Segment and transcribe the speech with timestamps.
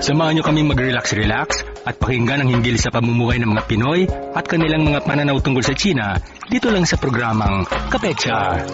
[0.00, 4.88] Samahan nyo kaming mag-relax-relax at pakinggan ang hinggil sa pamumuhay ng mga Pinoy at kanilang
[4.88, 6.16] mga pananaw tungkol sa China
[6.48, 8.64] dito lang sa programang Kapecha.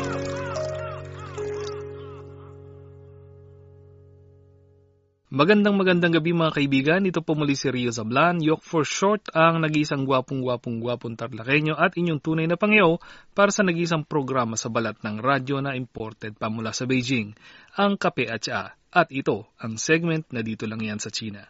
[5.36, 7.04] Magandang magandang gabi mga kaibigan.
[7.04, 11.92] Ito po muli si Rio Zablan, Yok for short ang nag-iisang gwapong-gwapong gwapong tarlakenyo at
[11.92, 12.96] inyong tunay na pangyaw
[13.36, 17.36] para sa nag-iisang programa sa balat ng radyo na imported pa mula sa Beijing,
[17.76, 18.80] ang Kape at Tsa.
[18.88, 21.44] At ito ang segment na dito lang yan sa China.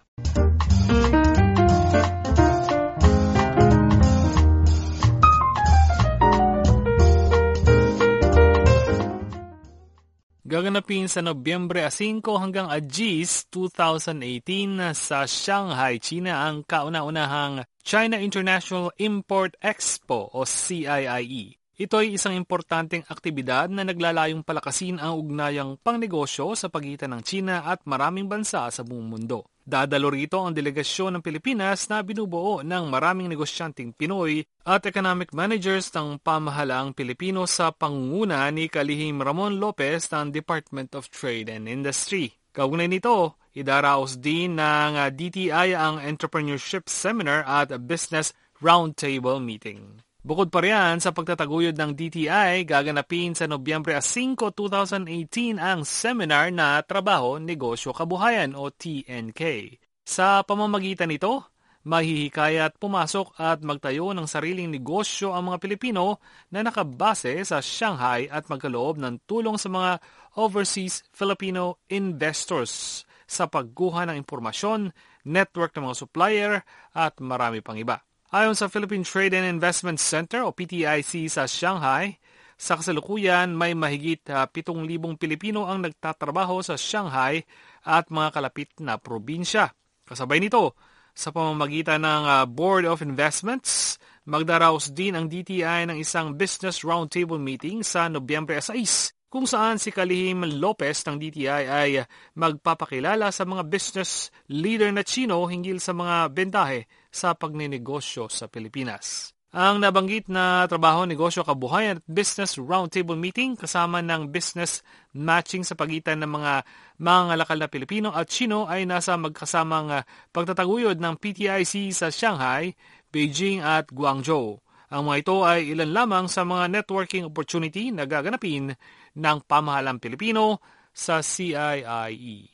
[10.47, 19.59] Gaganapin sa Nobyembre 5 hanggang 10, 2018 sa Shanghai, China ang kauna-unahang China International Import
[19.59, 21.59] Expo o CIIE.
[21.83, 27.67] Ito ay isang importanteng aktibidad na naglalayong palakasin ang ugnayang pangnegosyo sa pagitan ng China
[27.67, 29.51] at maraming bansa sa buong mundo.
[29.67, 35.91] Dadalo rito ang delegasyon ng Pilipinas na binubuo ng maraming negosyanteng Pinoy at economic managers
[35.91, 42.31] ng pamahalaang Pilipino sa pangunguna ni Kalihim Ramon Lopez ng Department of Trade and Industry.
[42.55, 48.31] Kaugnay nito, idaraos din ng DTI ang Entrepreneurship Seminar at Business
[48.63, 50.06] Roundtable Meeting.
[50.27, 56.83] Bukod pa riyan sa pagtataguyod ng DTI, gaganapin sa Nobyembre 5, 2018 ang seminar na
[56.83, 59.71] Trabaho, Negosyo, Kabuhayan o TNK.
[60.03, 61.47] Sa pamamagitan nito,
[61.87, 66.19] mahihikayat pumasok at magtayo ng sariling negosyo ang mga Pilipino
[66.51, 70.03] na nakabase sa Shanghai at magkaloob ng tulong sa mga
[70.43, 74.91] overseas Filipino investors sa pagguha ng impormasyon,
[75.23, 76.53] network ng mga supplier
[76.99, 78.06] at marami pang iba.
[78.35, 82.19] Ayon sa Philippine Trade and Investment Center o PTIC sa Shanghai,
[82.59, 87.47] sa kasalukuyan may mahigit uh, ah, 7,000 Pilipino ang nagtatrabaho sa Shanghai
[87.87, 89.71] at mga kalapit na probinsya.
[90.03, 90.75] Kasabay nito,
[91.15, 93.95] sa pamamagitan ng uh, Board of Investments,
[94.27, 99.95] magdaraos din ang DTI ng isang business roundtable meeting sa Nobyembre 6 kung saan si
[99.95, 101.91] Kalihim Lopez ng DTI ay
[102.35, 109.33] magpapakilala sa mga business leader na Chino hinggil sa mga bentahe sa pagninegosyo sa Pilipinas.
[109.57, 114.85] Ang nabanggit na trabaho, negosyo, kabuhayan at business roundtable meeting kasama ng business
[115.17, 116.53] matching sa pagitan ng mga
[117.01, 122.77] mga lakal na Pilipino at Chino ay nasa magkasamang pagtataguyod ng PTIC sa Shanghai,
[123.09, 124.61] Beijing at Guangzhou.
[124.93, 128.77] Ang mga ito ay ilan lamang sa mga networking opportunity na gaganapin
[129.17, 130.61] ng pamahalang Pilipino
[130.93, 132.53] sa CIIE.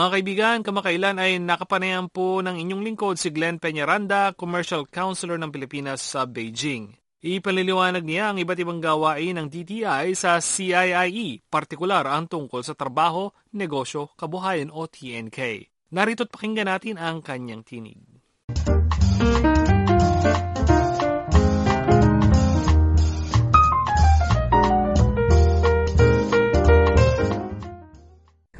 [0.00, 5.52] Mga kaibigan, kamakailan ay nakapanayan po ng inyong lingkod si Glenn Peñaranda, Commercial Counselor ng
[5.52, 6.96] Pilipinas sa Beijing.
[7.20, 13.28] Ipaliliwanag niya ang iba't ibang gawain ng DTI sa CIIE, partikular ang tungkol sa trabaho,
[13.52, 15.68] negosyo, kabuhayan o TNK.
[15.92, 18.00] Narito't pakinggan natin ang kanyang tinig.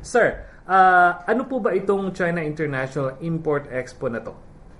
[0.04, 4.30] Sir, Uh, ano po ba itong China International Import Expo na to?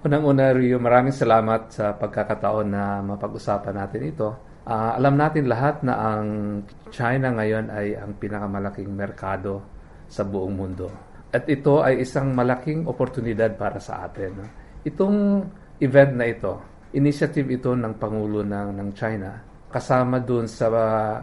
[0.06, 4.30] Unang-una, Rio, maraming salamat sa pagkakataon na mapag-usapan natin ito.
[4.62, 6.62] Uh, alam natin lahat na ang
[6.94, 9.66] China ngayon ay ang pinakamalaking merkado
[10.06, 10.86] sa buong mundo.
[11.34, 14.46] At ito ay isang malaking oportunidad para sa atin.
[14.86, 15.42] Itong
[15.82, 16.54] event na ito,
[16.94, 20.66] initiative ito ng Pangulo ng, ng China kasama dun sa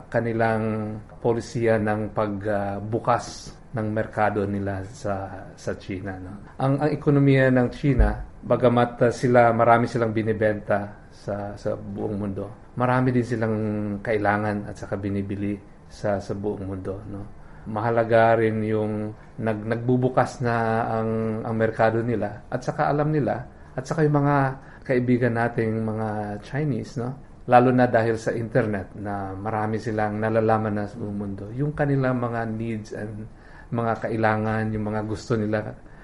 [0.08, 6.58] kanilang polisiya ng pagbukas ng merkado nila sa sa China no.
[6.58, 12.74] Ang ang ekonomiya ng China bagamat uh, sila marami silang binebenta sa sa buong mundo.
[12.74, 13.58] Marami din silang
[14.02, 15.54] kailangan at saka binibili
[15.86, 17.22] sa sa buong mundo no.
[17.70, 23.46] Mahalaga rin yung nag nagbubukas na ang ang merkado nila at saka alam nila
[23.78, 24.38] at saka yung mga
[24.82, 30.86] kaibigan nating mga Chinese no lalo na dahil sa internet na marami silang nalalaman na
[30.88, 33.24] sa buong mundo yung kanilang mga needs and
[33.72, 35.60] mga kailangan, yung mga gusto nila,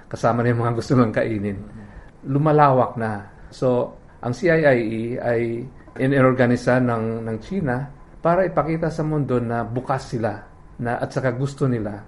[0.10, 1.58] kasama na yung mga gusto nilang kainin.
[2.28, 3.28] Lumalawak na.
[3.50, 5.42] So, ang CIIE ay
[6.00, 7.86] inorganisa ng, ng China
[8.24, 10.40] para ipakita sa mundo na bukas sila
[10.80, 12.00] na at saka gusto nila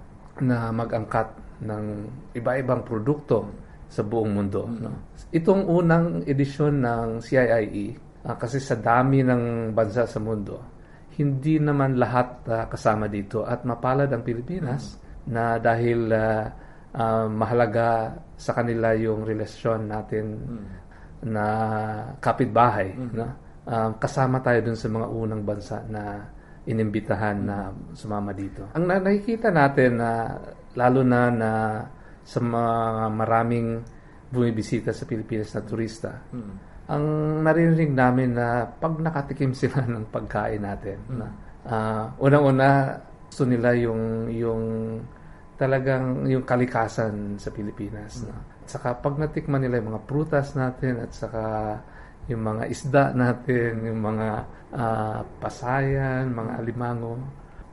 [0.42, 1.84] na mag-angkat ng
[2.36, 3.48] iba-ibang produkto
[3.86, 4.66] sa buong mundo.
[4.66, 5.12] No?
[5.30, 7.86] Itong unang edisyon ng CIIE,
[8.26, 10.74] uh, ah, kasi sa dami ng bansa sa mundo,
[11.16, 16.44] hindi naman lahat uh, kasama dito at mapalad ang Pilipinas na dahil uh,
[16.94, 20.66] uh, mahalaga sa kanila yung relasyon natin mm.
[21.26, 21.46] na
[22.22, 23.10] kapitbahay mm.
[23.16, 23.28] no?
[23.66, 26.22] um, kasama tayo dun sa mga unang bansa na
[26.66, 28.74] inimbitahan na sumama dito.
[28.74, 30.34] Ang na- nakikita natin na
[30.74, 31.50] lalo na na
[32.26, 32.74] sa mga
[33.14, 33.68] maraming
[34.26, 36.10] bumibisita sa Pilipinas na turista,
[36.90, 37.04] ang
[37.42, 41.26] naririnig namin na pag nakatikim sila ng pagkain natin, na,
[41.66, 42.98] ah, unang-una
[43.36, 44.64] gusto nila yung yung
[45.60, 48.24] talagang yung kalikasan sa Pilipinas.
[48.24, 48.32] No?
[48.32, 51.44] At saka pag natikman nila yung mga prutas natin at saka
[52.32, 54.28] yung mga isda natin, yung mga
[54.72, 57.20] ah, pasayan, mga alimango.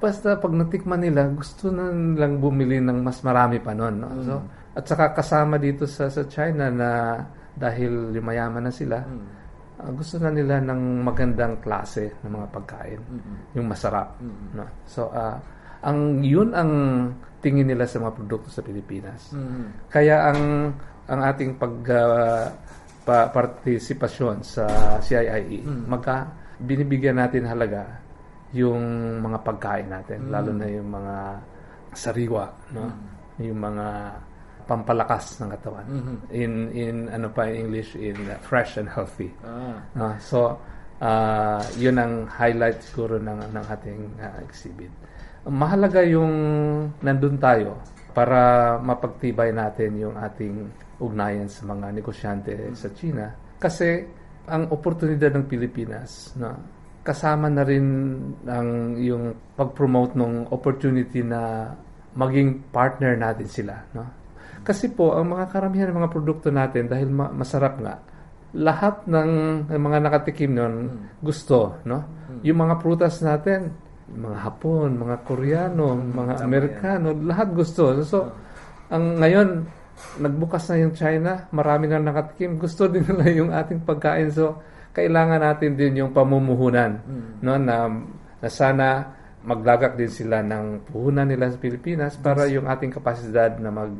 [0.03, 4.03] Basta pag natikman nila, gusto na nilang bumili ng mas marami pa nun.
[4.03, 4.09] No?
[4.19, 4.35] So,
[4.75, 6.89] at saka kasama dito sa, sa China na
[7.55, 8.99] dahil yumayaman na sila,
[9.79, 12.99] ah, gusto na nila ng magandang klase ng mga pagkain.
[13.55, 14.19] Yung masarap.
[14.55, 14.67] No?
[14.83, 15.52] So, ah,
[15.83, 16.71] ang yun ang
[17.43, 19.35] tingin nila sa mga produkto sa Pilipinas.
[19.91, 20.71] Kaya ang
[21.11, 22.47] ang ating pag ah,
[23.03, 24.63] pa- partisipasyon sa
[25.03, 26.31] CIIE, magka
[26.63, 27.99] binibigyan natin halaga
[28.53, 28.81] yung
[29.19, 31.15] mga pagkain natin, lalo na yung mga
[31.91, 32.85] sariwa, no?
[33.41, 33.87] Yung mga
[34.69, 35.85] pampalakas ng katawan.
[36.31, 39.33] In in ano pa in English in uh, fresh and healthy.
[39.43, 39.81] Ah.
[39.97, 40.55] Ah, so,
[41.03, 44.93] ah, yun ang highlight siguro ng, ng ating ah, exhibit.
[45.43, 46.33] Mahalaga yung
[47.03, 47.79] nandun tayo
[48.15, 50.69] para mapagtibay natin yung ating
[51.01, 53.27] ugnayan sa mga negosyante sa China.
[53.59, 54.05] Kasi
[54.47, 56.55] ang oportunidad ng Pilipinas na
[57.03, 57.85] kasama na rin
[58.47, 61.67] ang yung pag-promote ng opportunity na
[62.15, 63.75] maging partner natin sila.
[63.91, 64.07] No?
[64.63, 67.99] Kasi po, ang mga karamihan ng mga produkto natin, dahil ma- masarap nga,
[68.53, 69.31] lahat ng
[69.67, 72.29] ng mga nakatikim nun gusto, no?
[72.45, 73.73] Yung mga prutas natin,
[74.09, 77.95] mga Hapon, mga Koreano, mga Amerikano, lahat gusto.
[78.03, 78.31] So,
[78.91, 79.63] ang ngayon,
[80.19, 84.29] nagbukas na yung China, marami na nakatikim, gusto din nila yung ating pagkain.
[84.33, 84.59] So,
[84.93, 87.01] kailangan natin din yung pamumuhunan,
[87.41, 87.57] no?
[87.57, 87.89] Na,
[88.37, 89.09] na sana
[89.43, 93.91] maglagak din sila ng puhunan nila sa Pilipinas para yung ating kapasidad na mag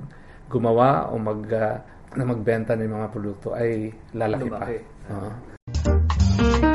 [0.47, 1.83] gumawa o mag ah,
[2.13, 4.77] na magbenta ng mga produkto ay lalaki Lumaki.
[4.79, 5.13] pa.
[5.17, 6.72] Oo.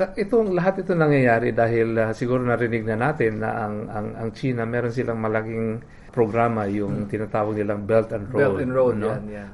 [0.00, 4.64] Itong lahat ito nangyayari dahil ah, siguro narinig na natin na ang ang ang China
[4.64, 8.40] meron silang malaking programa yung tinatawag nilang Belt and Road.
[8.40, 9.12] Belt and Road, no?
[9.12, 9.50] yan, yan.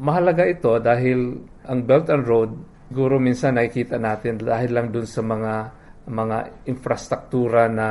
[0.00, 2.50] mahalaga ito dahil ang Belt and Road
[2.88, 5.54] siguro minsan nakikita natin dahil lang dun sa mga
[6.08, 6.38] mga
[6.72, 7.88] infrastruktura na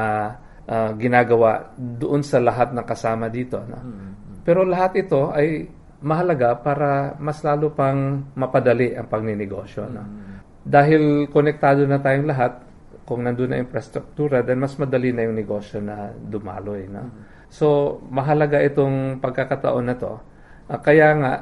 [0.65, 3.61] ah, ginagawa doon sa lahat ng kasama dito.
[3.61, 3.79] No?
[4.41, 5.69] Pero lahat ito ay
[6.01, 9.85] mahalaga para mas lalo pang mapadali ang pagninegosyo.
[9.85, 10.30] No?
[10.61, 12.53] Dahil konektado na tayong lahat,
[13.05, 16.87] kung nandun na infrastruktura, then mas madali na yung negosyo na dumaloy.
[16.87, 17.11] No?
[17.51, 20.15] So, mahalaga itong pagkakataon na to.
[20.71, 21.33] Ah, kaya nga,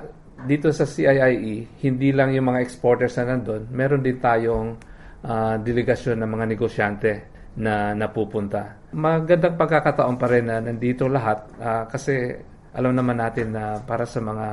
[0.49, 4.79] dito sa CIIE, hindi lang yung mga exporters na nandun, meron din tayong
[5.27, 7.11] ah, delegasyon ng mga negosyante
[7.59, 8.89] na napupunta.
[8.95, 12.33] Magandang pagkakataon pa rin na nandito lahat ah, kasi
[12.73, 14.47] alam naman natin na para sa mga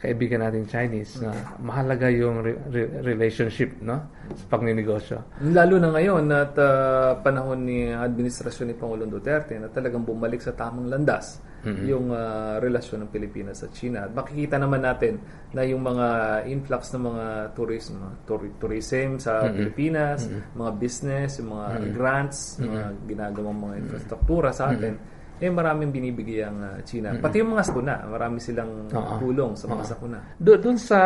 [0.00, 1.28] kaibigan nating Chinese na
[1.60, 4.00] mahalaga yung re- re- relationship no?
[4.32, 5.44] Sa pagninegosyo.
[5.52, 10.56] Lalo na ngayon at ah, panahon ni administrasyon ni Pangulong Duterte na talagang bumalik sa
[10.56, 11.44] tamang landas
[11.84, 14.08] yung ah, relasyon ng Pilipinas at China.
[14.08, 15.20] At makikita naman natin
[15.52, 16.06] na yung mga
[16.48, 20.24] influx ng mga tourism, tur- tourism sa Pilipinas,
[20.56, 24.96] mga business, yung mga grants, mga ginagawang mga infrastruktura sa atin,
[25.40, 27.16] eh maraming binibigay ang ah, China.
[27.16, 30.18] Pati yung mga sakuna, marami silang tulong sa mga sakuna.
[30.36, 31.00] Do, doon sa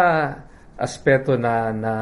[0.75, 1.93] aspeto na na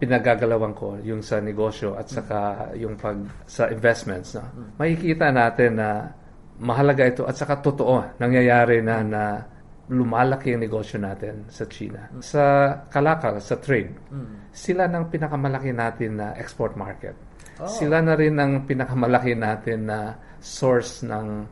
[0.00, 4.46] pinagagalawan ko yung sa negosyo at saka yung pag sa investments no?
[4.80, 6.08] Makikita natin na
[6.56, 9.22] mahalaga ito at saka totoo nangyayari na na
[9.90, 12.08] lumalaki ang negosyo natin sa China.
[12.22, 13.92] Sa kalakal sa trade
[14.54, 17.12] sila nang pinakamalaki natin na export market.
[17.60, 21.46] Sila na rin ang pinakamalaki natin na source ng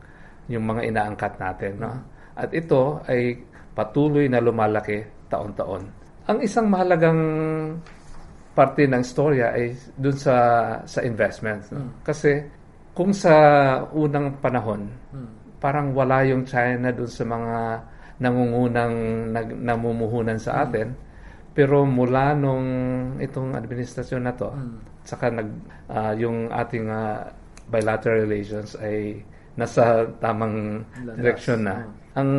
[0.49, 1.93] yung mga inaangkat natin no?
[2.33, 3.37] At ito ay
[3.77, 5.83] patuloy na lumalaki taon-taon.
[6.29, 7.21] Ang isang mahalagang
[8.57, 10.35] parte ng storya ay dun sa
[10.83, 12.01] sa investments no?
[12.03, 12.43] kasi
[12.91, 13.31] kung sa
[13.95, 14.89] unang panahon
[15.59, 17.57] parang wala yung China dun sa mga
[18.19, 18.95] nangungunang
[19.31, 20.91] nag, namumuhunan sa atin.
[21.55, 22.67] Pero mula nung
[23.19, 24.49] itong administrasyon na to
[25.03, 25.49] saka nag
[25.91, 27.27] ah, yung ating ah,
[27.69, 29.21] bilateral relations ay
[29.55, 30.83] nasa tamang
[31.19, 31.85] direksyon na.
[32.17, 32.31] Ang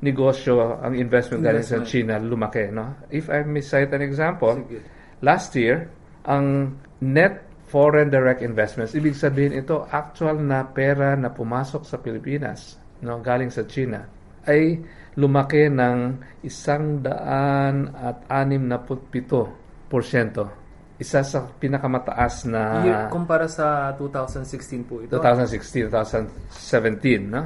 [0.00, 3.08] negosyo ang investment galing sa China lumaki no?
[3.10, 4.80] If I may cite an example Sige.
[5.20, 5.90] last year
[6.24, 12.78] ang net foreign direct investments ibig sabihin ito actual na pera na pumasok sa Pilipinas
[13.02, 14.06] no, galing sa China
[14.46, 14.80] ay
[15.18, 15.98] lumaki ng
[16.46, 19.50] isang daan at anim na pito
[19.90, 20.65] porsyento.
[20.96, 25.20] Isa sa pinakamataas na Year, kumpara sa 2016 po ito.
[25.20, 27.42] 2016, 2017, no?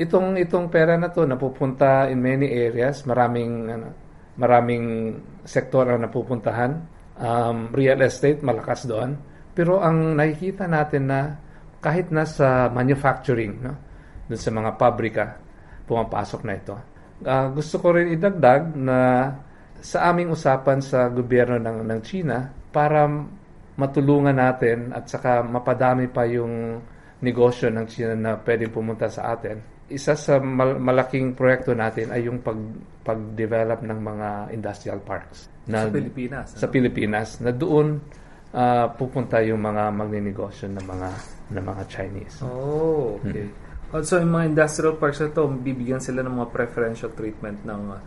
[0.00, 3.88] Itong itong pera na to napupunta in many areas, maraming ano,
[4.40, 5.12] maraming
[5.44, 6.72] sektor ang napupuntahan.
[7.20, 9.12] Um, real estate malakas doon.
[9.52, 11.36] Pero ang nakikita natin na
[11.84, 13.76] kahit nasa manufacturing, no?
[14.24, 15.36] Doon sa mga pabrika,
[15.84, 16.76] pumapasok na ito.
[17.20, 19.28] Uh, gusto ko rin idagdag na
[19.84, 23.06] sa aming usapan sa gobyerno ng, ng China para
[23.76, 26.82] matulungan natin at saka mapadami pa yung
[27.20, 29.60] negosyo ng China na pwedeng pumunta sa atin.
[29.90, 32.56] Isa sa mal- malaking proyekto natin ay yung pag
[33.02, 36.46] pag-develop ng mga industrial parks na, sa Pilipinas.
[36.54, 36.72] Sa ano?
[36.72, 37.98] Pilipinas na doon
[38.54, 41.08] uh, pupunta yung mga magninegosyo ng mga
[41.50, 42.36] ng mga Chinese.
[42.46, 43.50] Oh, okay.
[43.50, 43.68] Hmm.
[43.90, 47.98] Also, yung mga industrial parks na to, bibigyan sila ng mga preferential treatment ng uh,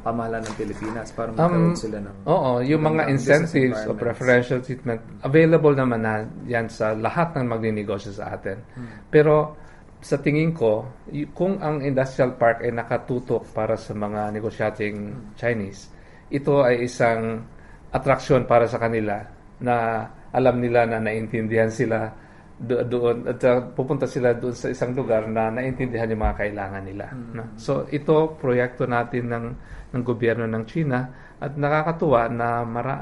[0.00, 2.14] pamahalaan ng Pilipinas para magkaroon um, sila ng...
[2.24, 8.16] Oo, yung mga incentives o preferential treatment, available naman na yan sa lahat ng magninegosyo
[8.16, 8.56] sa atin.
[8.72, 9.08] Hmm.
[9.12, 9.56] Pero
[10.00, 11.04] sa tingin ko,
[11.36, 15.36] kung ang industrial park ay nakatutok para sa mga negosyating hmm.
[15.36, 15.92] Chinese,
[16.32, 17.44] ito ay isang
[17.92, 19.22] attraction para sa kanila
[19.60, 22.23] na alam nila na naintindihan sila
[22.54, 26.82] do- doon at uh, pupunta sila doon sa isang lugar na naintindihan yung mga kailangan
[26.86, 27.06] nila.
[27.10, 27.32] Mm.
[27.34, 27.44] No?
[27.58, 29.46] So ito proyekto natin ng
[29.94, 31.06] ng gobyerno ng China
[31.38, 32.96] at nakakatuwa na mara,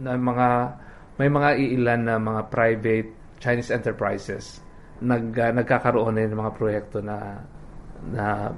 [0.00, 0.48] na mga
[1.20, 4.64] may mga iilan na mga private Chinese enterprises
[5.04, 7.44] nag uh, nagkakaroon ng mga proyekto na
[8.04, 8.52] na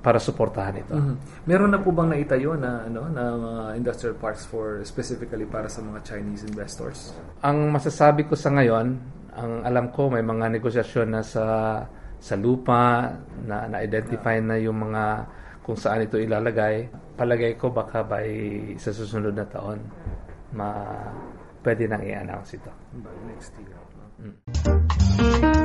[0.00, 0.96] para suportahan ito.
[0.96, 1.16] Mm-hmm.
[1.44, 5.84] Meron na po bang naitayo na ano na mga industrial parks for specifically para sa
[5.84, 7.12] mga Chinese investors?
[7.44, 11.44] Ang masasabi ko sa ngayon ang alam ko may mga negosasyon na sa
[12.16, 13.12] sa lupa
[13.44, 15.04] na na-identify na yung mga
[15.60, 16.88] kung saan ito ilalagay.
[17.14, 18.28] Palagay ko baka by
[18.80, 19.78] sa susunod na taon
[20.56, 20.72] ma
[21.60, 22.72] pwede nang i-announce ito.
[23.02, 23.76] By next year.
[24.16, 25.55] Mm.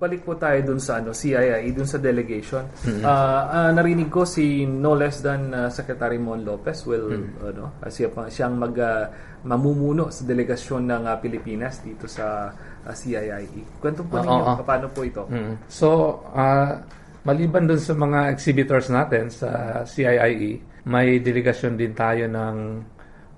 [0.00, 2.64] Balik po tayo dun sa ano, CII, dun sa delegation.
[2.64, 3.04] Mm-hmm.
[3.04, 7.52] Uh, uh, narinig ko si no less than uh, Secretary Mon Lopez will mm-hmm.
[7.52, 9.12] ano, uh, siya pa, siyang mag uh,
[9.44, 13.76] mamumuno sa delegasyon ng uh, Pilipinas dito sa uh, CII.
[13.76, 15.28] Kwento po ninyo uh, uh, paano po ito?
[15.28, 15.68] Mm-hmm.
[15.68, 16.80] So, uh,
[17.28, 22.56] maliban dun sa mga exhibitors natin sa CIIE, may delegasyon din tayo ng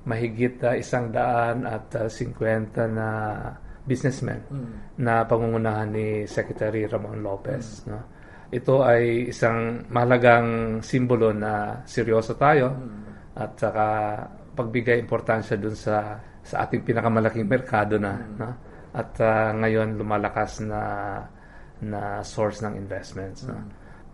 [0.06, 2.38] mahigit uh, isang daan at uh, 50
[2.94, 3.08] na
[3.82, 5.02] businessman mm.
[5.02, 7.82] na pangungunahan ni Secretary Ramon Lopez.
[7.82, 7.90] Mm.
[7.90, 8.00] No?
[8.52, 13.36] Ito ay isang mahalagang simbolo na seryoso tayo mm.
[13.38, 13.86] at saka
[14.52, 18.36] pagbigay importansya dun sa sa ating pinakamalaking merkado na mm.
[18.38, 18.50] no?
[18.92, 20.82] at uh, ngayon lumalakas na
[21.82, 23.42] na source ng investments.
[23.42, 23.50] Mm.
[23.50, 23.56] No?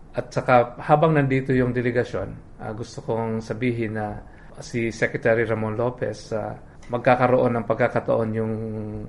[0.09, 4.17] At saka habang nandito yung delegasyon, uh, gusto kong sabihin na
[4.57, 6.57] si Secretary Ramon Lopez uh,
[6.89, 8.53] magkakaroon ng pagkakataon yung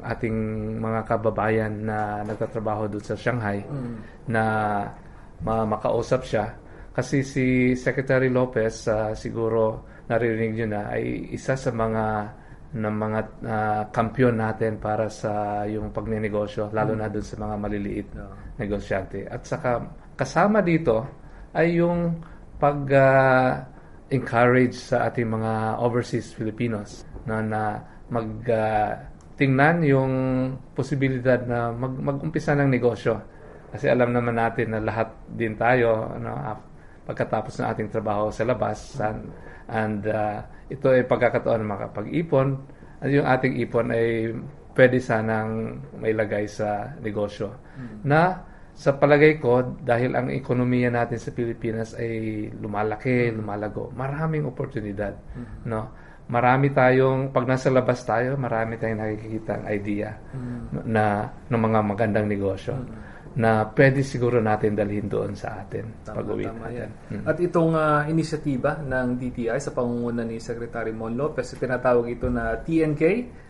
[0.05, 0.37] ating
[0.77, 4.29] mga kababayan na nagtatrabaho doon sa Shanghai mm.
[4.29, 4.45] na
[5.41, 6.53] ma- makausap siya.
[6.93, 12.37] Kasi si Secretary Lopez, uh, siguro naririnig nyo na, ay isa sa mga
[12.71, 17.01] ng mga uh, kampiyon natin para sa yung pagnenegosyo, lalo mm.
[17.01, 18.55] na doon sa mga maliliit no.
[18.61, 19.25] negosyante.
[19.25, 19.81] At saka
[20.15, 21.01] kasama dito
[21.57, 22.21] ay yung
[22.61, 23.51] pag uh,
[24.13, 27.63] encourage sa ating mga overseas Filipinos na, na
[28.11, 28.91] mag uh,
[29.41, 30.13] tingnan yung
[30.77, 33.17] posibilidad na mag, mag-umpisa ng negosyo.
[33.73, 36.37] Kasi alam naman natin na lahat din tayo ano,
[37.09, 39.33] pagkatapos ng ating trabaho sa labas and,
[39.71, 42.49] and uh, ito ay pagkakataon makapag-ipon
[43.01, 44.35] at yung ating ipon ay
[44.77, 48.07] pwede sanang mailagay sa negosyo mm-hmm.
[48.07, 48.47] na
[48.77, 53.39] sa palagay ko dahil ang ekonomiya natin sa Pilipinas ay lumalaki, mm-hmm.
[53.41, 55.69] lumalago, maraming oportunidad, mm-hmm.
[55.69, 55.91] no?
[56.31, 60.87] Marami tayong, pag nasa labas tayo, marami tayong nakikita ang idea mm.
[60.87, 62.79] na ng mga magandang negosyo.
[62.79, 63.11] Mm.
[63.31, 66.91] na pwede siguro natin dalhin doon sa atin tama, pag-uwi tama natin.
[67.15, 67.25] Mm.
[67.31, 72.59] At itong uh, inisyatiba ng DTI sa pangunguna ni Secretary Mon Lopez, tinatawag ito na
[72.59, 73.03] TNK.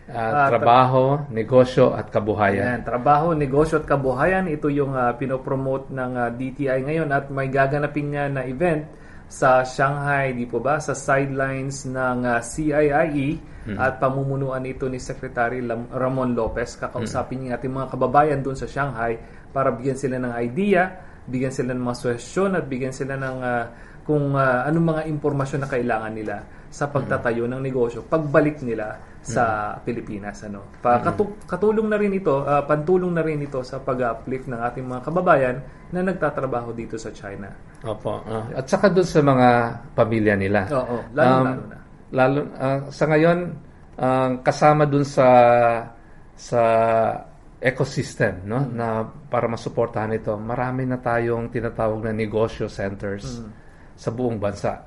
[0.05, 2.77] Uh, uh, trabaho, tra- negosyo at kabuhayan.
[2.77, 4.53] Yan, trabaho, negosyo at kabuhayan.
[4.53, 9.00] Ito yung uh, pinopromote ng uh, DTI ngayon at may gaganapin nga na event
[9.31, 13.79] sa Shanghai, di po ba, sa sidelines ng uh, CIIE mm-hmm.
[13.79, 16.75] at pamumunuan ito ni Secretary Lam- Ramon Lopez.
[16.75, 17.55] Kakausapin mm-hmm.
[17.55, 19.15] niya ating mga kababayan doon sa Shanghai
[19.55, 20.83] para bigyan sila ng idea,
[21.23, 23.63] bigyan sila ng mga suwestyon at bigyan sila ng uh,
[24.05, 26.35] kung uh, anong mga impormasyon na kailangan nila
[26.71, 30.65] sa pagtatayo ng negosyo pagbalik nila sa Pilipinas ano.
[30.81, 34.85] Pa katu- katulong na rin ito uh, pantulong na rin ito sa pag-uplift ng ating
[34.87, 35.57] mga kababayan
[35.93, 37.51] na nagtatrabaho dito sa China.
[37.85, 38.23] Opo.
[38.25, 38.49] ah.
[38.55, 39.49] at saka doon sa mga
[39.93, 40.65] pamilya nila.
[40.73, 41.77] oo lalo Um, lalo na.
[42.11, 43.39] Lalo ah, sa ngayon
[44.01, 45.27] ang kasama dun sa
[46.33, 46.61] sa
[47.61, 53.45] ecosystem no na para masuportahan ito marami na tayong tinatawag na negosyo centers
[54.01, 54.81] sa buong bansa.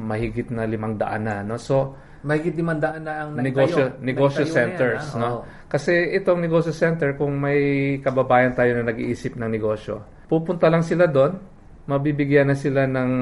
[0.00, 1.60] Mahigit na limang daan na no?
[1.60, 1.92] So
[2.24, 5.20] mahigit limandaan na ang negosyo negosyo Naitayo na yan, centers ah.
[5.20, 5.28] no?
[5.28, 5.40] Oo.
[5.68, 7.60] kasi itong negosyo center kung may
[8.00, 11.36] kababayan tayo na nag-iisip ng negosyo pupunta lang sila doon
[11.84, 13.12] mabibigyan na sila ng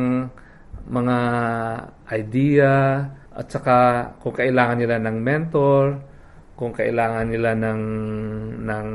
[0.87, 1.19] mga
[2.15, 2.75] idea
[3.35, 3.77] at saka
[4.23, 5.99] kung kailangan nila ng mentor
[6.55, 7.83] kung kailangan nila ng
[8.63, 8.89] ng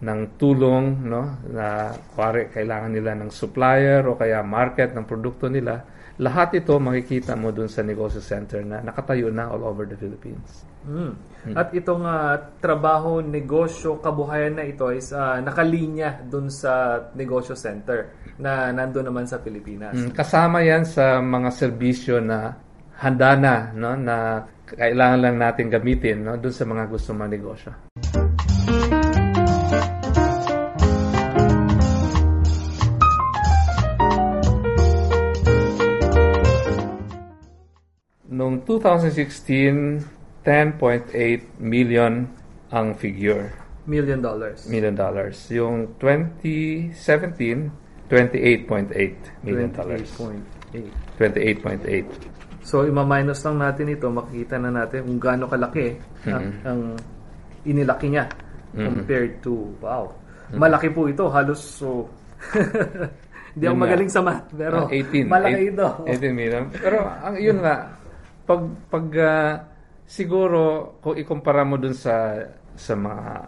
[0.00, 5.84] ng tulong no na kuwari kailangan nila ng supplier o kaya market ng produkto nila
[6.20, 10.68] lahat ito makikita mo dun sa negosyo center na nakatayo na all over the Philippines.
[10.84, 11.16] Mm.
[11.56, 18.12] At itong ah, trabaho, negosyo, kabuhayan na ito is ah, nakalinya dun sa negosyo center
[18.36, 19.96] na nandun naman sa Pilipinas.
[19.96, 22.52] Mm, kasama 'yan sa mga serbisyo na
[23.00, 24.44] handa na no na
[24.76, 27.72] kailangan lang natin gamitin no dun sa mga gusto magnegosyo.
[38.40, 40.00] Noong 2016,
[40.40, 41.12] 10.8
[41.60, 42.24] million
[42.72, 43.52] ang figure.
[43.84, 44.64] Million dollars.
[44.64, 45.36] Million dollars.
[45.52, 50.08] Yung 2017, 28.8 million dollars.
[50.16, 51.20] 28.8.
[51.20, 52.64] 28.8.
[52.64, 56.80] So, ima-minus lang natin ito, makikita na natin kung gaano kalaki ang, ang
[57.68, 58.24] inilaki niya
[58.72, 60.08] compared to, wow.
[60.48, 62.08] Malaki po ito, halos so,
[63.52, 65.28] hindi ako magaling sa math, pero Ah, 18.
[65.28, 65.88] malaki Eight- ito.
[66.08, 66.64] 18 million.
[66.72, 67.99] Pero ang yun nga,
[68.50, 69.52] pag pag ah,
[70.10, 70.58] siguro
[70.98, 72.34] kung ikumpara mo dun sa
[72.74, 73.46] sa mga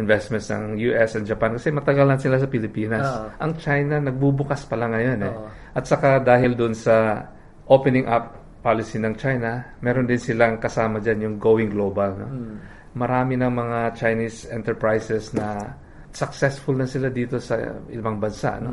[0.00, 3.04] investments ng US and Japan kasi matagal na sila sa Pilipinas.
[3.04, 3.26] Oo.
[3.42, 5.34] Ang China nagbubukas pa lang ngayon eh.
[5.34, 5.48] Oo.
[5.76, 7.20] At saka dahil dun sa
[7.68, 12.12] opening up policy ng China, meron din silang kasama dyan yung going global.
[12.16, 12.28] No?
[12.96, 15.74] Marami ng mga Chinese enterprises na
[16.12, 17.56] successful na sila dito sa
[17.88, 18.60] ibang bansa.
[18.60, 18.72] No?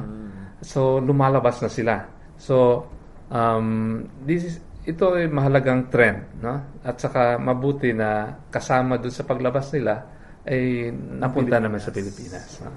[0.60, 1.96] So, lumalabas na sila.
[2.36, 2.86] So,
[3.32, 4.56] um, this is,
[4.88, 6.40] ito ay mahalagang trend.
[6.40, 6.80] No?
[6.80, 10.16] At saka mabuti na kasama dun sa paglabas nila
[10.48, 12.64] ay napunta naman sa Pilipinas.
[12.64, 12.72] no?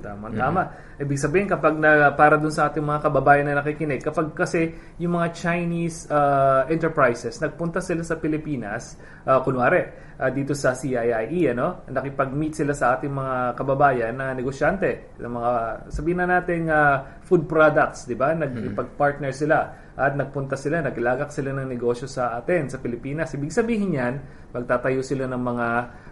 [0.00, 0.62] Tama, tama.
[1.00, 5.16] Ibig sabihin, kapag na, para dun sa ating mga kababayan na nakikinig, kapag kasi yung
[5.16, 9.88] mga Chinese uh, enterprises, nagpunta sila sa Pilipinas, uh, kunwari,
[10.20, 15.52] uh, dito sa CIIE, ano, nakipag-meet sila sa ating mga kababayan na negosyante, ng mga,
[15.88, 18.36] sabihin na natin, uh, food products, di ba?
[18.36, 19.58] Nagpag-partner sila
[19.92, 23.36] at nagpunta sila, naglagak sila ng negosyo sa atin, sa Pilipinas.
[23.36, 24.14] Ibig sabihin yan,
[24.52, 25.66] magtatayo sila ng mga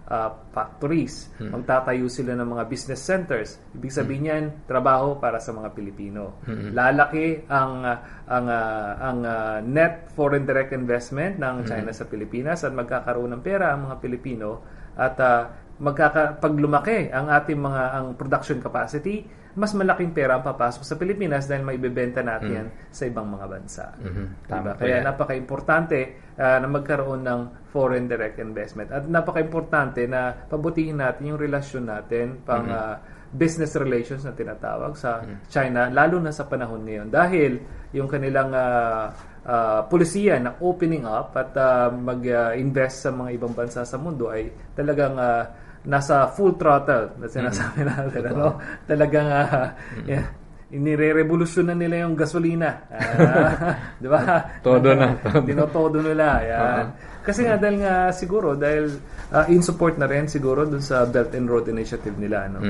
[0.05, 3.57] uh, factories, magtatayo sila ng mga business centers.
[3.73, 4.45] Ibig sabihin yan,
[4.81, 6.41] trabaho para sa mga Pilipino.
[6.73, 12.65] Lalaki ang uh, ang uh, ang uh, net foreign direct investment ng China sa Pilipinas
[12.65, 14.65] at magkakaroon ng pera ang mga Pilipino
[14.97, 15.45] at uh,
[15.81, 19.25] magkaka pag lumaki ang ating mga ang production capacity,
[19.57, 23.47] mas malaking pera ang papasok sa Pilipinas dahil may ibebenta natin yan sa ibang mga
[23.49, 23.85] bansa.
[23.97, 24.25] Mhm.
[24.45, 24.73] Tama Diba?
[24.77, 25.05] Kaya yan.
[25.09, 26.01] napaka-importante
[26.37, 27.41] ah, na magkaroon ng
[27.73, 28.93] foreign direct investment.
[28.93, 32.77] At napaka-importante na pabutihin natin yung relasyon natin pang Mm-hmm.
[32.77, 32.97] ah,
[33.31, 37.09] business relations na tinatawag sa China, lalo na sa panahon ngayon.
[37.09, 37.63] Dahil
[37.95, 39.15] yung kanilang ah,
[39.47, 44.51] ah, polisiya na opening up at ah, mag-invest sa mga ibang bansa sa mundo ay
[44.75, 45.47] talagang ah,
[45.87, 48.23] nasa full throttle na sinasabi natin.
[48.35, 48.59] Ano?
[48.85, 49.73] Talagang ah,
[50.05, 50.27] yeah,
[50.71, 52.87] inire-revolusyon na nila yung gasolina.
[52.91, 54.21] Ah, di ba?
[54.63, 55.43] Todo na, todo.
[55.43, 56.27] Dinotodo nila.
[56.47, 56.85] Yan.
[57.21, 58.89] Kasi nga dahil nga siguro dahil
[59.33, 62.61] ah, in support na rin siguro dun sa Belt and Road Initiative nila no.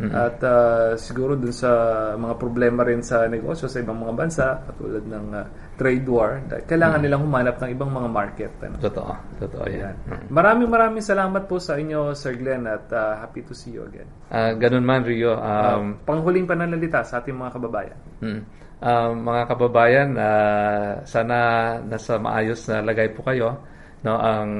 [0.00, 1.70] At ah, siguro dun sa
[2.16, 7.00] mga problema rin sa negosyo sa ibang mga bansa katulad ng ah, trade war, kailangan
[7.00, 8.76] nilang humanap ng ibang mga market ano.
[8.80, 9.12] Totoo.
[9.40, 9.96] Totoo yan.
[9.96, 9.96] Yan.
[10.28, 14.08] Maraming maraming salamat po sa inyo Sir Glenn at ah, happy to see you again.
[14.32, 15.36] Ah, ganun man, Rio.
[15.36, 17.98] Um, Panghuling pananalita sa ating mga kababayan.
[18.24, 18.42] Mm.
[18.80, 21.36] Um, mga kababayan, ah, sana
[21.84, 23.60] nasa maayos na lagay po kayo.
[24.00, 24.50] No, ang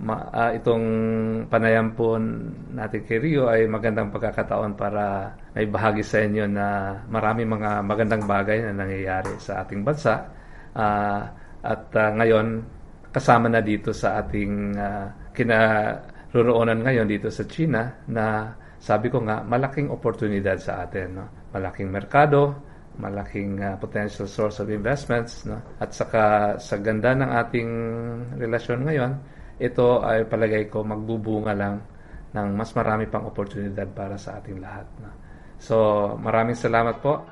[0.00, 0.86] ma- ah, itong
[1.48, 2.18] panayam po
[2.74, 8.24] natin kay Rio ay magandang pagkakataon para may bahagi sa inyo na marami mga magandang
[8.26, 10.28] bagay na nangyayari sa ating bansa.
[10.74, 11.30] Ah,
[11.64, 12.46] at ah, ngayon,
[13.14, 18.50] kasama na dito sa ating uh, kinaroroonan ngayon dito sa China na
[18.82, 22.58] sabi ko nga malaking oportunidad sa atin no malaking merkado
[22.98, 27.70] malaking uh, potential source of investments no at saka sa ganda ng ating
[28.38, 29.12] relasyon ngayon
[29.58, 31.82] ito ay palagay ko magbubunga lang
[32.34, 35.10] ng mas marami pang oportunidad para sa ating lahat no?
[35.58, 35.76] so
[36.18, 37.22] maraming salamat po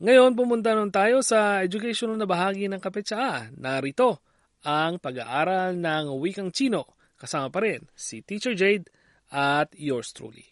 [0.00, 3.52] Ngayon, pumunta nun tayo sa educational na bahagi ng Kapetsaa.
[3.52, 4.24] Narito
[4.64, 6.99] ang pag-aaral ng wikang Chino.
[7.20, 8.88] Kasama pa rin si Teacher Jade
[9.28, 10.48] at yours truly.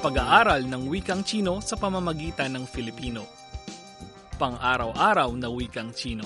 [0.00, 3.28] Pag-aaral ng wikang Chino sa pamamagitan ng Filipino.
[4.40, 6.24] Pang-araw-araw na wikang Chino.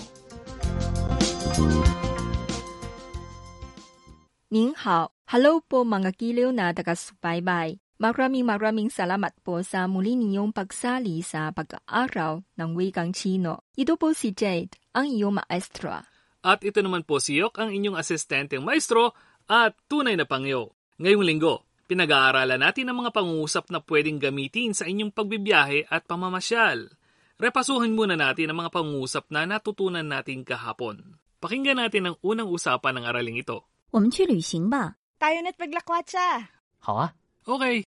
[4.46, 7.82] 您好，Hello po mga kiliw na taga-subaybay.
[7.98, 13.66] Maraming maraming salamat po sa muli ninyong pagsali sa pag-aaral ng wikang Chino.
[13.74, 16.15] Ito po si Jade, ang iyong maestro.
[16.45, 19.13] At ito naman po si Yok, ang inyong asistenteng maestro
[19.45, 20.73] at tunay na pangyo.
[20.97, 26.89] Ngayong linggo, pinag-aaralan natin ang mga pangungusap na pwedeng gamitin sa inyong pagbibiyahe at pamamasyal.
[27.37, 31.17] Repasuhin muna natin ang mga pangungusap na natutunan natin kahapon.
[31.41, 33.65] Pakinggan natin ang unang usapan ng araling ito.
[33.91, 34.95] 我们去旅行吧。
[35.19, 36.47] Tayo na't maglakwatsa.
[36.79, 37.13] 好啊，
[37.45, 37.83] Okay.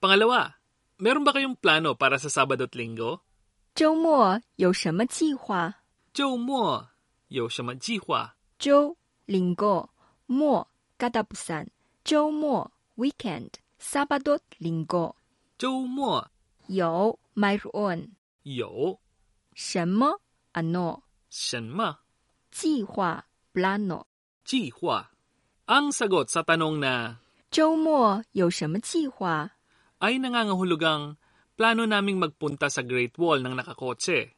[0.00, 0.58] Pangalawa,
[1.00, 3.20] meron ba kayong plano para sa Sabado at Linggo?
[3.74, 5.82] 周末有什么计划？
[6.12, 6.90] 周末
[7.28, 8.36] 有什么计划？
[8.58, 9.88] 周 linggo,
[10.28, 11.66] mo katapusan.
[12.04, 15.16] 周末 weekend, Sabado linggo.
[15.58, 16.30] 周末
[16.68, 18.10] 有 mayroon.
[18.44, 19.00] 有
[19.54, 20.20] 什么
[20.52, 21.02] ano?
[21.30, 21.98] 什么
[22.52, 24.06] 计划 plano.
[24.44, 25.10] 计划?
[25.66, 27.16] Ang sagot sa tanong na
[27.50, 29.50] 周末有什么计划？
[30.00, 31.16] ay nangangahulugang
[31.56, 34.34] plano naming magpunta sa Great Wall ng nakakotse.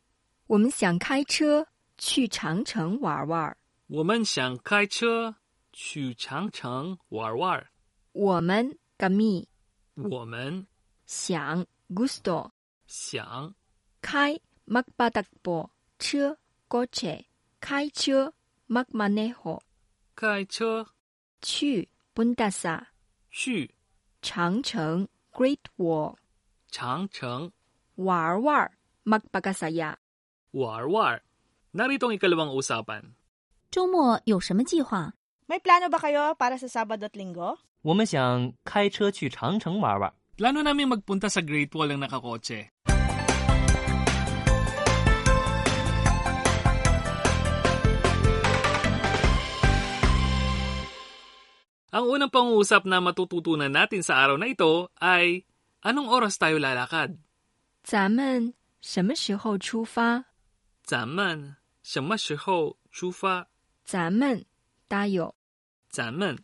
[0.47, 1.67] 我们想开车
[1.99, 3.57] 去长城玩玩。
[3.89, 5.35] 我们想开车
[5.73, 7.67] 去长城玩玩。
[8.13, 9.47] 我们 kami
[9.95, 10.67] 我们
[11.05, 12.51] 想 gusto
[12.87, 13.55] 想
[14.01, 17.25] 开 magpatakbo 车 kotse
[17.61, 18.33] 开车
[18.69, 19.61] magmaneho
[20.15, 20.87] 开车
[21.43, 22.87] 去 punta sa
[23.31, 23.75] 去
[24.23, 26.17] 长城 Great Wall
[26.71, 27.53] 长城
[27.97, 28.71] 玩玩
[29.05, 29.95] magpakasaya
[30.53, 31.21] 玩玩。
[31.73, 33.13] Narito ang ikalawang usapan.
[33.71, 35.13] 周末有什么计划？
[35.47, 37.59] May plano ba kayo para sa Sabado at Linggo?
[37.83, 40.13] 我们想开车去长城玩玩。
[40.37, 42.73] Plano namin magpunta sa Great Wall ng nakakotse.
[51.95, 55.47] Ang unang pangungusap na matututunan natin sa araw na ito ay
[55.87, 57.17] anong oras tayo lalakad?
[57.87, 58.53] 咱们
[58.83, 60.25] 什么时候出发？
[60.83, 63.47] 咱们什么时候出发？
[63.85, 64.45] 咱们
[64.89, 65.35] tayo
[65.89, 66.37] 咱们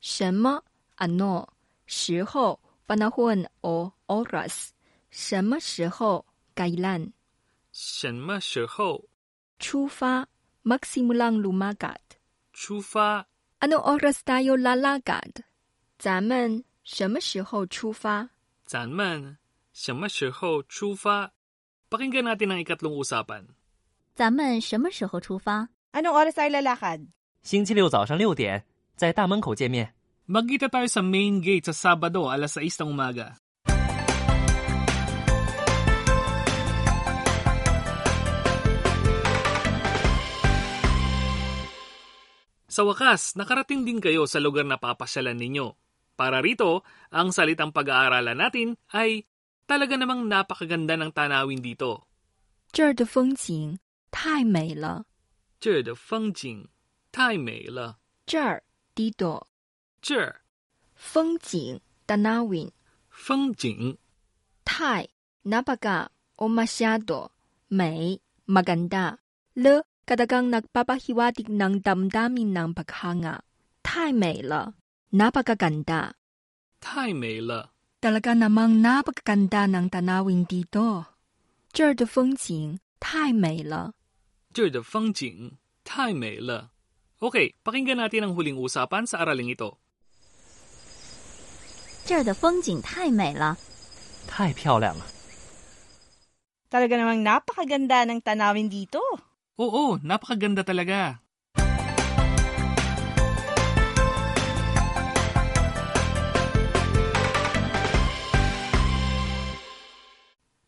[0.00, 0.62] 什么
[0.96, 1.48] ano
[1.86, 4.70] 时候 panahon o oras
[5.10, 7.12] 什么时候 kailan
[7.72, 9.04] 什么时候
[9.58, 10.28] 出发
[10.62, 11.98] magsimulang lumakad
[12.52, 13.26] 出发？
[13.62, 15.42] Anong oras tayo lalakad?
[15.98, 18.30] 咱们什么时候出发？
[18.64, 19.36] 咱们
[19.72, 21.32] 什么时候出发？
[21.90, 23.46] Pakinggan natin ang ikatlong usapan.
[24.14, 25.68] 咱们什么时候出发？
[25.92, 27.06] Anong oras tayo lalakad?
[27.42, 29.94] 星期六早上六点，在大门口见面。
[30.28, 33.40] Magkita tayo sa main gate sa Sabado alas 6 ng umaga.
[42.72, 45.72] Sa wakas, nakarating din kayo sa lugar na papasyalan ninyo.
[46.18, 49.24] Para rito, ang salitang pag-aaralan natin ay
[49.64, 52.04] talaga namang napakaganda ng tanawin dito.
[52.70, 53.78] 这儿的风景
[54.10, 55.06] 太美了。
[55.60, 56.68] 这儿的风景
[57.10, 57.98] 太美了。
[58.28, 58.62] 这儿
[58.94, 59.46] dito
[60.02, 60.42] 这儿
[60.94, 62.70] 风景 tanawin
[63.08, 63.96] 风景
[64.64, 65.08] 太
[65.44, 67.30] napaka o masyado
[67.68, 69.16] 美 maganda
[69.54, 73.44] le kadagang nagpapahiwatig ng damdamin ng paghanga
[73.82, 74.74] 太美了
[75.12, 76.16] napakaganda
[76.78, 77.74] 太美了。
[77.98, 81.10] Talaga namang napakaganda ng tanawin dito.
[81.74, 83.94] 这儿的风景太美了。
[84.54, 86.70] 这儿的风景太美了。
[87.18, 89.82] Okay, pakinggan natin ang huling usapan sa araling ito.
[92.06, 93.58] 这儿的风景太美了。
[94.30, 95.02] 太漂亮了，
[96.70, 99.02] Talaga namang napakaganda ng tanawin dito.
[99.58, 101.18] Oo, napakaganda talaga.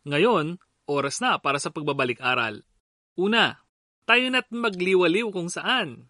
[0.01, 0.57] Ngayon,
[0.89, 2.65] oras na para sa pagbabalik-aral.
[3.15, 3.61] Una,
[4.09, 6.09] tayo na't magliwaliw kung saan.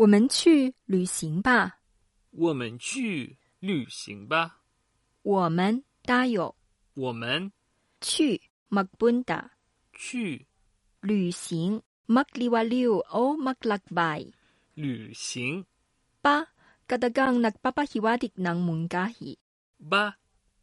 [0.00, 1.80] 我们去旅行吧。
[2.30, 4.60] 我们去旅行吧。
[5.22, 6.54] 我们 tayo
[6.94, 7.52] 我们
[8.00, 9.50] 去 magpunta
[9.92, 10.46] 去
[11.00, 14.32] 旅行 magliwaliw o maglakbay
[14.76, 15.64] 旅行
[16.24, 16.48] pa
[16.90, 19.38] kadagang nagpapahiwatig ng mungkahi.
[19.78, 20.18] ba?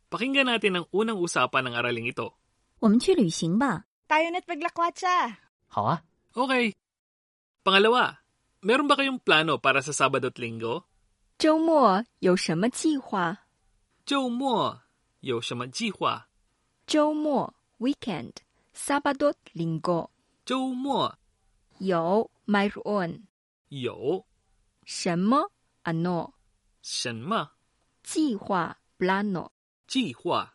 [0.09, 2.35] Pakinggan natin ang unang usapan ng araling ito.
[2.79, 3.85] 我们去旅行吧。
[4.07, 5.35] Tayo na't maglakwatsa.
[5.67, 6.03] 好啊，
[6.37, 6.75] Okay.
[7.65, 8.21] Pangalawa,
[8.63, 10.85] meron ba kayong plano para sa Sabado at Linggo?
[11.37, 13.45] 周末有什么计划？
[14.05, 14.81] 周末
[15.19, 16.27] 有什么计划？
[16.87, 18.33] 周末 weekend
[18.73, 20.09] Sabado linggo
[20.45, 21.17] 周末
[21.82, 23.22] 有 mayroon
[23.68, 24.24] 有
[24.84, 25.50] 什么
[25.82, 26.30] ano
[26.80, 27.50] 什么
[28.04, 29.50] 计划 plano
[29.88, 30.54] 计划?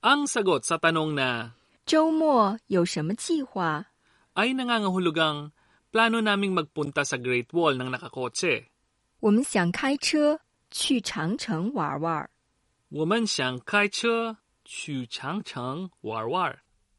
[0.00, 1.52] Ang sagot sa tanong na
[1.84, 3.84] 周末有什么计划
[4.32, 5.52] ？ay nangangahulugang
[5.92, 8.72] plano naming magpunta sa Great Wall ng nakakotse.
[9.20, 12.30] 我们想开车去长城玩玩。
[12.88, 16.58] 我们想开车去长城玩玩。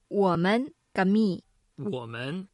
[0.09, 1.41] 我们 kami
[1.75, 2.47] 我们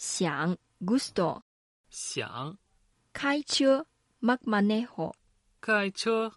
[0.00, 1.42] 想 gusto
[1.88, 2.56] 想
[3.12, 3.86] 开车
[4.20, 5.12] magmaneho
[5.60, 6.32] 开车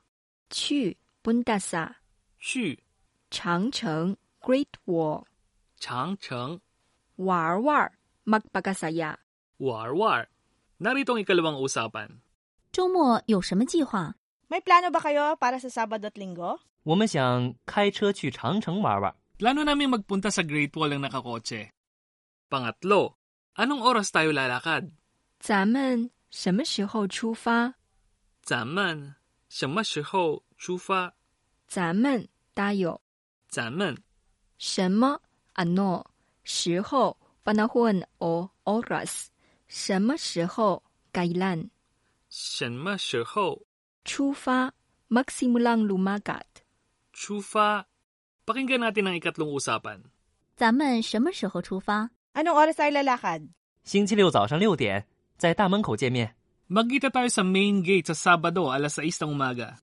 [0.49, 1.95] 去 punta sa
[2.39, 2.83] 去
[3.29, 5.25] 长城 Great Wall
[5.77, 6.61] 长城
[7.17, 7.91] 玩玩
[8.25, 9.17] magpakasaya
[9.57, 10.27] 玩玩。
[10.79, 12.23] Narito ang ikalawang usapan.
[12.71, 14.15] 周末有什么计划？
[14.47, 16.59] May plano ba kayo para sa Sabado at Linggo?
[16.83, 19.13] 我们想开车去长城玩玩。
[19.37, 21.75] Plano namin magpunta sa Great Wall ng nakakotse.
[22.47, 23.19] Pangatlo,
[23.55, 24.91] anong oras tayo lalakad?
[25.39, 27.75] 咱们什么时候出发？
[28.43, 29.15] 咱们
[29.49, 31.13] 什么时候出发？
[31.67, 32.99] 咱们 tayo
[33.47, 33.95] 咱们
[34.57, 35.21] 什么
[35.55, 36.03] ano
[36.43, 39.27] 时候 panahon o oras
[39.67, 41.69] 什么时候 kailan
[42.29, 43.65] 什么时候
[44.03, 44.73] 出发
[45.09, 46.45] magsimulang lumagat
[47.13, 47.85] 出发？
[48.45, 50.01] Pakinggan natin ang ikatlong usapan.
[50.55, 52.09] 咱们什么时候出发？
[52.33, 53.47] Anong oras tayo lalakad?
[53.83, 55.05] 星期六早上六点
[55.37, 56.35] 在大门口见面。
[56.69, 59.81] Magkita tayo sa main gate sa Sabado alas 6 ng umaga.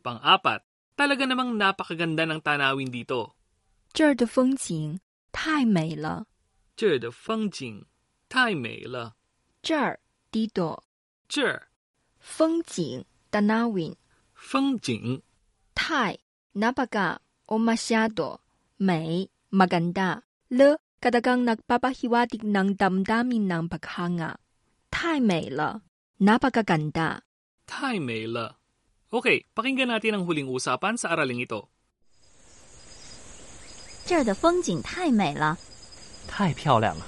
[0.00, 0.64] Pang-apat,
[0.96, 3.36] talaga namang napakaganda ng tanawin dito.
[3.92, 4.98] 这儿的风景
[5.32, 6.24] 太美了。
[6.76, 7.84] 这儿的风景
[8.28, 9.16] 太美了。
[9.66, 9.98] 这儿
[10.30, 10.78] dito
[11.28, 11.66] 这儿
[12.20, 13.94] 风景 tanawin
[14.32, 15.20] 风景
[15.74, 16.16] 太
[16.54, 18.38] napaka o masyado
[18.76, 24.40] 美 maganda le kadagang nagpapahiwatig ng damdamin ng paghanga
[24.90, 25.82] 太美了
[26.18, 27.20] napakaganda
[27.66, 28.56] 太美了。
[29.10, 31.70] Okay, pakinggan natin ang huling usapan sa araling ito.
[34.06, 35.58] 这儿的风景太美了。
[36.28, 37.06] 太漂亮了，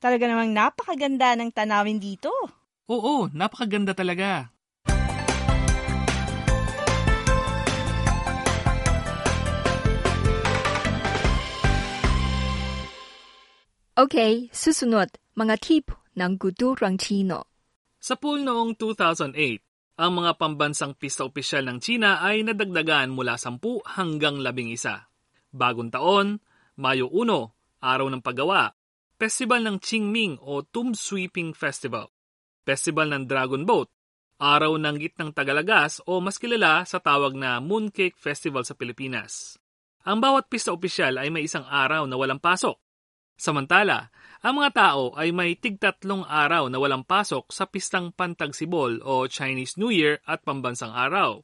[0.00, 2.30] Talaga namang napakaganda ng tanawin dito.
[2.88, 4.52] Oo, napakaganda talaga.
[13.91, 17.43] Okay, susunod mga tip ng kulturang Chino.
[17.99, 19.35] Sa pool noong 2008,
[19.99, 23.59] ang mga pambansang pista opisyal ng China ay nadagdagan mula 10
[23.99, 25.11] hanggang 11.
[25.51, 26.39] Bagong taon,
[26.79, 28.71] Mayo 1, Araw ng Paggawa,
[29.19, 32.15] Festival ng Qingming o Tomb Sweeping Festival,
[32.63, 33.91] Festival ng Dragon Boat,
[34.39, 39.59] Araw ng Gitnang Tagalagas o mas kilala sa tawag na Mooncake Festival sa Pilipinas.
[40.07, 42.79] Ang bawat pista opisyal ay may isang araw na walang pasok.
[43.41, 44.13] Samantala,
[44.45, 49.81] ang mga tao ay may tigtatlong araw na walang pasok sa pistang Pantagsibol o Chinese
[49.81, 51.41] New Year at Pambansang Araw.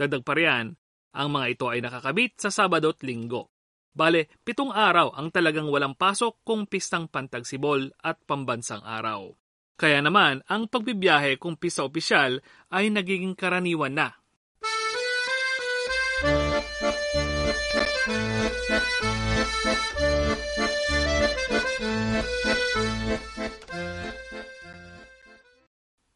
[0.00, 0.72] Dagdag pa riyan,
[1.12, 3.52] ang mga ito ay nakakabit sa Sabado at Linggo.
[3.92, 9.36] Bale, pitong araw ang talagang walang pasok kung pistang Pantagsibol at Pambansang Araw.
[9.76, 12.40] Kaya naman, ang pagbibiyahe kung pista opisyal
[12.72, 14.19] ay nagiging karaniwan na.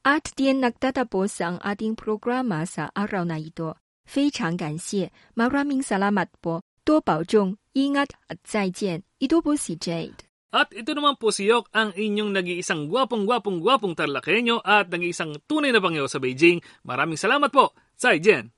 [0.09, 3.77] At diyan nagtatapos ang ating programa sa araw na ito.
[4.09, 6.65] 非常感谢，maraming salamat po.
[6.81, 9.05] 多保重，ingat at 再见。
[9.21, 10.25] Ito po si Jade.
[10.49, 15.77] At ito naman po si Yok, ang inyong nag-iisang gwapong-gwapong-gwapong tarlakenyo at nag-iisang tunay na
[15.77, 16.57] bangyo sa Beijing.
[16.81, 17.77] Maraming salamat po.
[17.93, 18.49] Zaijian!